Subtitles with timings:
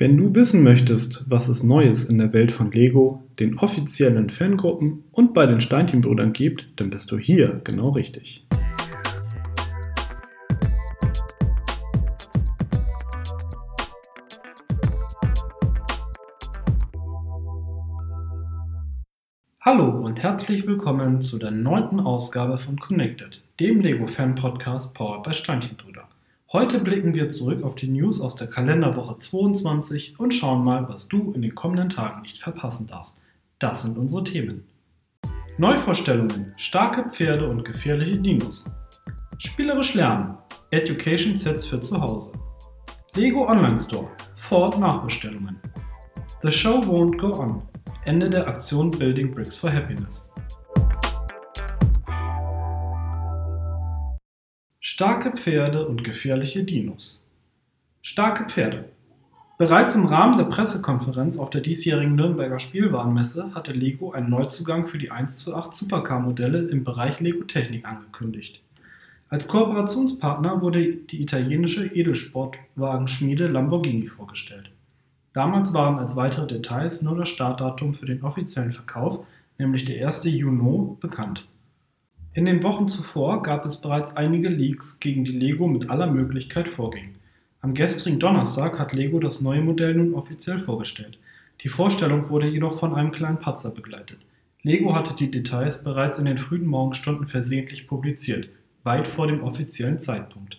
[0.00, 5.02] Wenn du wissen möchtest, was es Neues in der Welt von Lego, den offiziellen Fangruppen
[5.10, 8.46] und bei den Steinchenbrüdern gibt, dann bist du hier genau richtig.
[19.60, 25.24] Hallo und herzlich willkommen zu der neunten Ausgabe von Connected, dem Lego Fan Podcast powered
[25.24, 26.08] by Steinchenbrüder.
[26.50, 31.06] Heute blicken wir zurück auf die News aus der Kalenderwoche 22 und schauen mal, was
[31.06, 33.18] du in den kommenden Tagen nicht verpassen darfst.
[33.58, 34.66] Das sind unsere Themen.
[35.58, 38.64] Neuvorstellungen, starke Pferde und gefährliche Dinos.
[39.36, 40.38] Spielerisch lernen,
[40.70, 42.32] Education Sets für zu Hause.
[43.14, 45.60] Lego Online Store, Ford Nachbestellungen.
[46.42, 47.62] The Show Won't Go On,
[48.06, 50.27] Ende der Aktion Building Bricks for Happiness.
[54.98, 57.24] Starke Pferde und gefährliche Dinos.
[58.02, 58.86] Starke Pferde.
[59.56, 64.98] Bereits im Rahmen der Pressekonferenz auf der diesjährigen Nürnberger Spielwarenmesse hatte Lego einen Neuzugang für
[64.98, 68.60] die 1 zu 8 Supercar-Modelle im Bereich Lego Technik angekündigt.
[69.28, 74.68] Als Kooperationspartner wurde die italienische Edelsportwagenschmiede Lamborghini vorgestellt.
[75.32, 79.24] Damals waren als weitere Details nur das Startdatum für den offiziellen Verkauf,
[79.58, 80.24] nämlich der 1.
[80.24, 81.46] Juni, bekannt.
[82.38, 86.68] In den Wochen zuvor gab es bereits einige Leaks, gegen die Lego mit aller Möglichkeit
[86.68, 87.16] vorging.
[87.62, 91.18] Am gestrigen Donnerstag hat Lego das neue Modell nun offiziell vorgestellt.
[91.62, 94.18] Die Vorstellung wurde jedoch von einem kleinen Patzer begleitet.
[94.62, 98.48] Lego hatte die Details bereits in den frühen Morgenstunden versehentlich publiziert,
[98.84, 100.58] weit vor dem offiziellen Zeitpunkt.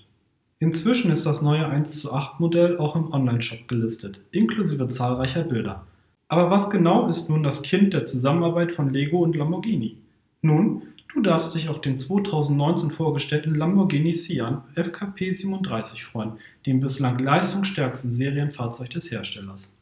[0.60, 5.88] Inzwischen ist das neue 1 zu 8 Modell auch im Onlineshop gelistet, inklusive zahlreicher Bilder.
[6.28, 9.98] Aber was genau ist nun das Kind der Zusammenarbeit von Lego und Lamborghini?
[10.42, 10.82] Nun,
[11.14, 16.34] Du darfst dich auf den 2019 vorgestellten Lamborghini Sian FKP 37 freuen,
[16.68, 19.76] dem bislang leistungsstärksten Serienfahrzeug des Herstellers.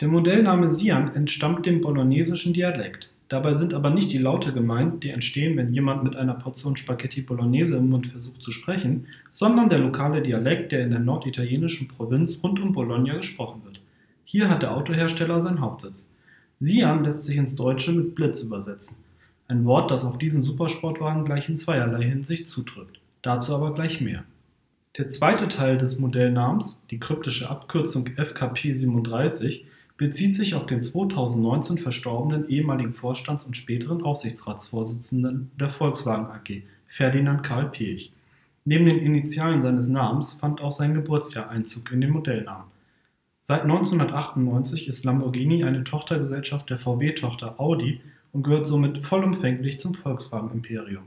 [0.00, 3.10] Der Modellname Sian entstammt dem bolognesischen Dialekt.
[3.28, 7.22] Dabei sind aber nicht die Laute gemeint, die entstehen, wenn jemand mit einer Portion Spaghetti
[7.22, 12.40] Bolognese im Mund versucht zu sprechen, sondern der lokale Dialekt, der in der norditalienischen Provinz
[12.42, 13.80] rund um Bologna gesprochen wird.
[14.24, 16.10] Hier hat der Autohersteller seinen Hauptsitz.
[16.58, 18.96] Sian lässt sich ins Deutsche mit Blitz übersetzen.
[19.48, 23.00] Ein Wort, das auf diesen Supersportwagen gleich in zweierlei Hinsicht zutrifft.
[23.22, 24.24] Dazu aber gleich mehr.
[24.98, 29.62] Der zweite Teil des Modellnamens, die kryptische Abkürzung FKP37,
[29.96, 37.42] bezieht sich auf den 2019 verstorbenen ehemaligen Vorstands- und späteren Aufsichtsratsvorsitzenden der Volkswagen AG, Ferdinand
[37.42, 38.12] Karl Piech.
[38.64, 42.66] Neben den Initialen seines Namens fand auch sein Geburtsjahr Einzug in den Modellnamen.
[43.40, 48.00] Seit 1998 ist Lamborghini eine Tochtergesellschaft der VW-Tochter Audi
[48.32, 51.04] und gehört somit vollumfänglich zum Volkswagen-Imperium.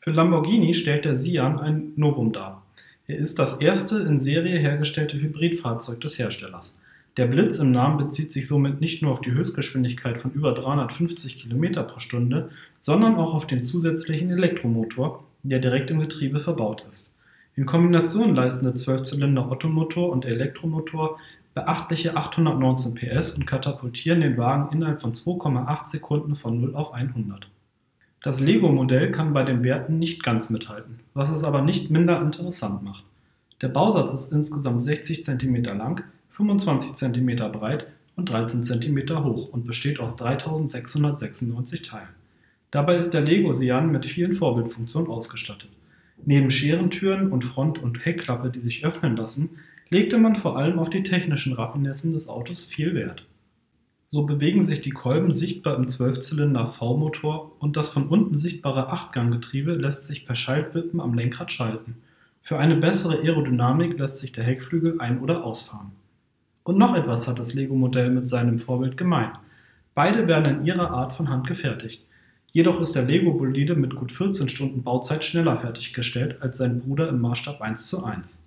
[0.00, 2.62] Für Lamborghini stellt der Sian ein Novum dar.
[3.08, 6.76] Er ist das erste in Serie hergestellte Hybridfahrzeug des Herstellers.
[7.16, 11.38] Der Blitz im Namen bezieht sich somit nicht nur auf die Höchstgeschwindigkeit von über 350
[11.42, 17.14] km pro Stunde, sondern auch auf den zusätzlichen Elektromotor, der direkt im Getriebe verbaut ist.
[17.54, 21.18] In Kombination leisten der 12-Zylinder Ottomotor und Elektromotor
[21.56, 27.48] beachtliche 819 PS und katapultieren den Wagen innerhalb von 2,8 Sekunden von 0 auf 100.
[28.22, 32.82] Das Lego-Modell kann bei den Werten nicht ganz mithalten, was es aber nicht minder interessant
[32.82, 33.04] macht.
[33.62, 37.86] Der Bausatz ist insgesamt 60 cm lang, 25 cm breit
[38.16, 42.08] und 13 cm hoch und besteht aus 3696 Teilen.
[42.70, 45.70] Dabei ist der Lego Sian mit vielen Vorbildfunktionen ausgestattet.
[46.22, 49.56] Neben Scherentüren und Front- und Heckklappe, die sich öffnen lassen,
[49.88, 53.24] legte man vor allem auf die technischen Raffinessen des Autos viel Wert.
[54.08, 59.74] So bewegen sich die Kolben sichtbar im Zwölfzylinder V-Motor und das von unten sichtbare Achtganggetriebe
[59.74, 61.96] lässt sich per Schaltwippen am Lenkrad schalten.
[62.42, 65.92] Für eine bessere Aerodynamik lässt sich der Heckflügel ein- oder ausfahren.
[66.62, 69.30] Und noch etwas hat das Lego-Modell mit seinem Vorbild gemein.
[69.94, 72.04] Beide werden in ihrer Art von Hand gefertigt.
[72.52, 77.20] Jedoch ist der Lego-Bolide mit gut 14 Stunden Bauzeit schneller fertiggestellt als sein Bruder im
[77.20, 78.40] Maßstab 1 zu 1.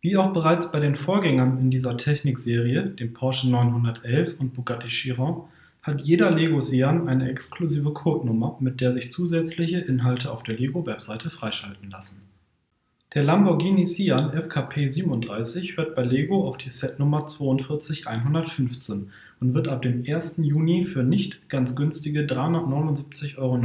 [0.00, 5.42] Wie auch bereits bei den Vorgängern in dieser Technikserie, dem Porsche 911 und Bugatti Chiron,
[5.82, 11.30] hat jeder Lego Sian eine exklusive Codenummer, mit der sich zusätzliche Inhalte auf der Lego-Webseite
[11.30, 12.22] freischalten lassen.
[13.14, 19.10] Der Lamborghini Sian FKP 37 hört bei Lego auf die Setnummer 42115
[19.40, 20.36] und wird ab dem 1.
[20.42, 23.58] Juni für nicht ganz günstige 379,99 Euro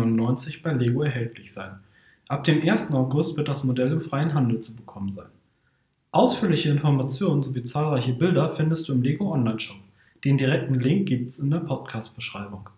[0.64, 1.74] bei Lego erhältlich sein.
[2.28, 2.92] Ab dem 1.
[2.92, 5.28] August wird das Modell im freien Handel zu bekommen sein.
[6.14, 9.78] Ausführliche Informationen sowie zahlreiche Bilder findest du im Lego Online Shop.
[10.24, 12.70] Den direkten Link gibt es in der Podcast-Beschreibung.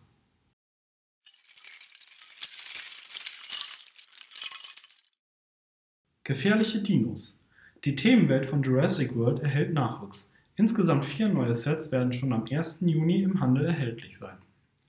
[6.24, 7.38] Gefährliche Dinos.
[7.84, 10.34] Die Themenwelt von Jurassic World erhält Nachwuchs.
[10.56, 12.86] Insgesamt vier neue Sets werden schon am 1.
[12.86, 14.38] Juni im Handel erhältlich sein.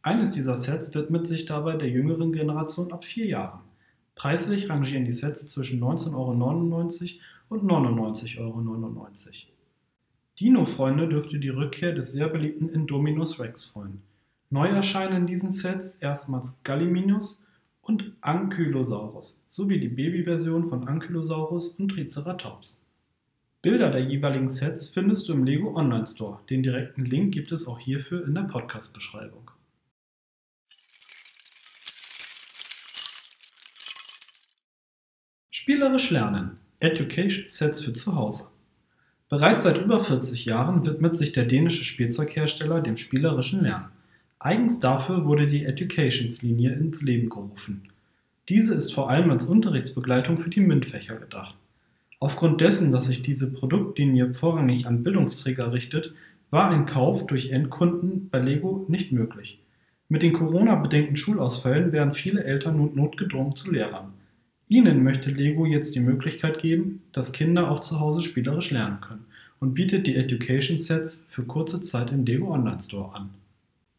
[0.03, 3.59] Eines dieser Sets widmet sich dabei der jüngeren Generation ab vier Jahren.
[4.15, 8.63] Preislich rangieren die Sets zwischen 19,99 Euro und 99,99 Euro.
[10.39, 14.03] Dino-Freunde dürfte die Rückkehr des sehr beliebten Indominus Rex freuen.
[14.51, 17.43] Neu erscheinen in diesen Sets erstmals Gallimimus
[17.81, 22.81] und Ankylosaurus sowie die Babyversion von Ankylosaurus und Triceratops.
[23.63, 26.41] Bilder der jeweiligen Sets findest du im Lego Online Store.
[26.51, 29.51] Den direkten Link gibt es auch hierfür in der Podcast-Beschreibung.
[35.51, 36.61] Spielerisch lernen.
[36.79, 38.49] Education Sets für zu Hause.
[39.31, 43.89] Bereits seit über 40 Jahren widmet sich der dänische Spielzeughersteller dem spielerischen Lernen.
[44.39, 47.89] Eigens dafür wurde die Educations-Linie ins Leben gerufen.
[48.51, 51.55] Diese ist vor allem als Unterrichtsbegleitung für die MINT-Fächer gedacht.
[52.21, 56.15] Aufgrund dessen, dass sich diese Produktlinie vorrangig an Bildungsträger richtet,
[56.51, 59.59] war ein Kauf durch Endkunden bei Lego nicht möglich.
[60.11, 64.13] Mit den Corona-bedingten Schulausfällen werden viele Eltern nun notgedrungen zu Lehrern.
[64.69, 69.27] Ihnen möchte Lego jetzt die Möglichkeit geben, dass Kinder auch zu Hause spielerisch lernen können
[69.61, 73.31] und bietet die Education Sets für kurze Zeit im Lego Online Store an.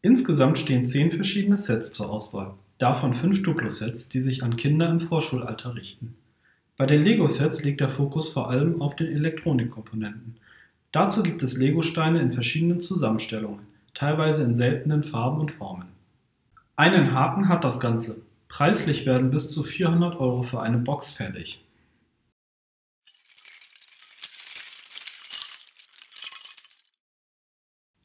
[0.02, 5.00] Insgesamt stehen zehn verschiedene Sets zur Auswahl, davon fünf Duplo-Sets, die sich an Kinder im
[5.00, 6.14] Vorschulalter richten.
[6.76, 10.36] Bei den Lego-Sets liegt der Fokus vor allem auf den Elektronikkomponenten.
[10.92, 13.60] Dazu gibt es Lego-Steine in verschiedenen Zusammenstellungen,
[13.94, 15.88] teilweise in seltenen Farben und Formen.
[16.76, 21.64] Einen Haken hat das Ganze, Preislich werden bis zu 400 Euro für eine Box fällig.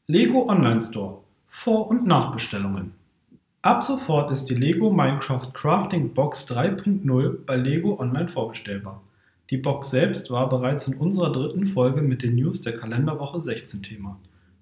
[0.06, 2.92] Lego Online Store Vor- und Nachbestellungen
[3.64, 9.00] Ab sofort ist die Lego Minecraft Crafting Box 3.0 bei Lego Online vorbestellbar.
[9.48, 13.82] Die Box selbst war bereits in unserer dritten Folge mit den News der Kalenderwoche 16
[13.82, 14.20] Thema.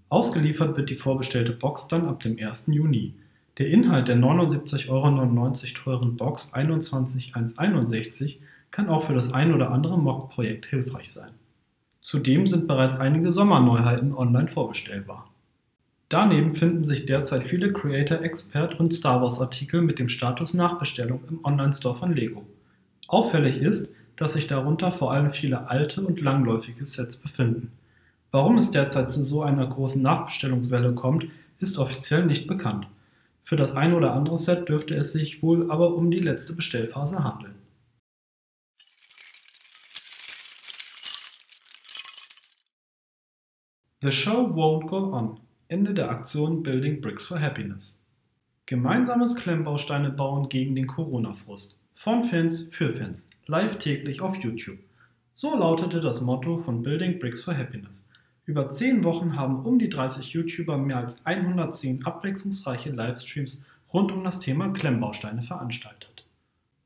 [0.09, 2.69] Ausgeliefert wird die vorbestellte Box dann ab dem 1.
[2.69, 3.15] Juni.
[3.59, 5.11] Der Inhalt der 79,99 Euro
[5.85, 8.41] teuren Box 21161
[8.71, 11.33] kann auch für das ein oder andere Mock-Projekt hilfreich sein.
[12.01, 15.29] Zudem sind bereits einige Sommerneuheiten online vorbestellbar.
[16.09, 21.21] Daneben finden sich derzeit viele Creator Expert und Star Wars Artikel mit dem Status Nachbestellung
[21.29, 22.45] im Online-Store von Lego.
[23.07, 27.73] Auffällig ist, dass sich darunter vor allem viele alte und langläufige Sets befinden.
[28.31, 31.27] Warum es derzeit zu so einer großen Nachbestellungswelle kommt,
[31.61, 32.87] ist offiziell nicht bekannt.
[33.53, 37.23] Für das ein oder andere Set dürfte es sich wohl aber um die letzte Bestellphase
[37.23, 37.55] handeln.
[44.01, 45.39] The Show Won't Go On.
[45.69, 48.03] Ende der Aktion Building Bricks for Happiness.
[48.65, 51.77] Gemeinsames Klemmbausteine bauen gegen den Corona-Frust.
[51.95, 53.29] Von Fans für Fans.
[53.45, 54.79] Live täglich auf YouTube.
[55.35, 58.03] So lautete das Motto von Building Bricks for Happiness.
[58.45, 63.63] Über zehn Wochen haben um die 30 YouTuber mehr als 110 abwechslungsreiche Livestreams
[63.93, 66.27] rund um das Thema Klemmbausteine veranstaltet.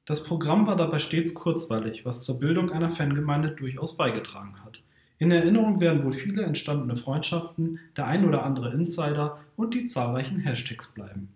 [0.05, 4.83] Das Programm war dabei stets kurzweilig, was zur Bildung einer Fangemeinde durchaus beigetragen hat.
[5.19, 10.41] In Erinnerung werden wohl viele entstandene Freundschaften, der ein oder andere Insider und die zahlreichen
[10.41, 11.33] Hashtags bleiben.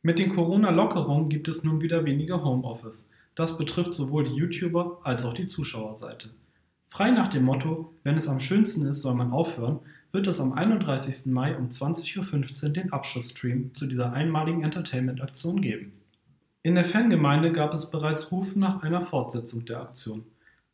[0.00, 3.10] Mit den Corona-Lockerungen gibt es nun wieder weniger Homeoffice.
[3.34, 6.30] Das betrifft sowohl die YouTuber als auch die Zuschauerseite.
[6.90, 9.78] Frei nach dem Motto, wenn es am schönsten ist, soll man aufhören,
[10.10, 11.26] wird es am 31.
[11.26, 15.92] Mai um 20.15 Uhr den Abschlussstream zu dieser einmaligen Entertainment-Aktion geben.
[16.62, 20.24] In der Fangemeinde gab es bereits Rufe nach einer Fortsetzung der Aktion.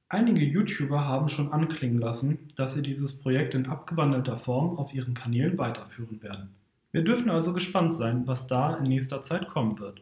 [0.09, 5.15] Einige YouTuber haben schon anklingen lassen, dass sie dieses Projekt in abgewandelter Form auf ihren
[5.15, 6.55] Kanälen weiterführen werden.
[6.93, 10.01] Wir dürfen also gespannt sein, was da in nächster Zeit kommen wird.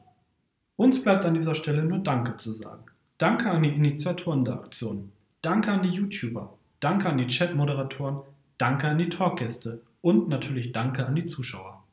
[0.77, 2.85] Uns bleibt an dieser Stelle nur Danke zu sagen.
[3.19, 5.11] Danke an die Initiatoren der Aktion.
[5.45, 8.21] Danke an die YouTuber, danke an die Chat-Moderatoren,
[8.57, 11.85] danke an die Talkgäste und natürlich danke an die Zuschauer.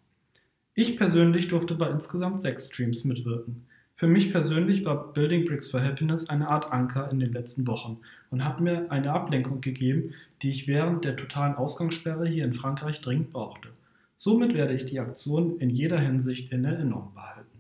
[0.74, 3.65] Ich persönlich durfte bei insgesamt sechs Streams mitwirken.
[3.98, 8.00] Für mich persönlich war Building Bricks for Happiness eine Art Anker in den letzten Wochen
[8.29, 13.01] und hat mir eine Ablenkung gegeben, die ich während der totalen Ausgangssperre hier in Frankreich
[13.01, 13.67] dringend brauchte.
[14.15, 17.50] Somit werde ich die Aktion in jeder Hinsicht in Erinnerung behalten.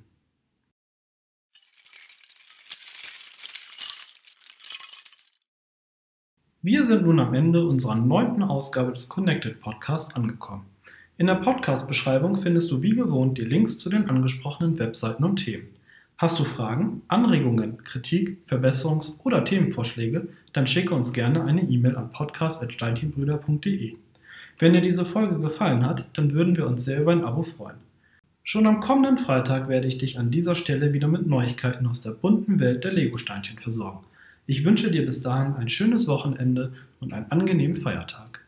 [6.63, 10.65] Wir sind nun am Ende unserer neunten Ausgabe des Connected Podcast angekommen.
[11.17, 15.69] In der Podcast-Beschreibung findest du wie gewohnt die Links zu den angesprochenen Webseiten und Themen.
[16.19, 22.11] Hast du Fragen, Anregungen, Kritik, Verbesserungs- oder Themenvorschläge, dann schicke uns gerne eine E-Mail an
[22.11, 23.95] podcast.steinchenbrüder.de.
[24.59, 27.77] Wenn dir diese Folge gefallen hat, dann würden wir uns sehr über ein Abo freuen.
[28.43, 32.11] Schon am kommenden Freitag werde ich dich an dieser Stelle wieder mit Neuigkeiten aus der
[32.11, 34.05] bunten Welt der Lego-Steinchen versorgen.
[34.51, 38.40] Ich wünsche dir bis dahin ein schönes Wochenende und einen angenehmen Feiertag.